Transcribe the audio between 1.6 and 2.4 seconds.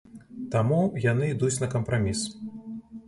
на кампраміс.